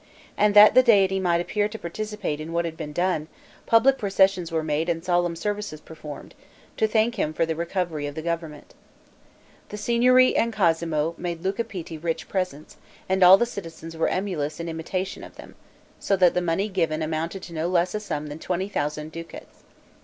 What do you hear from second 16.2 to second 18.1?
the money given amounted to no less a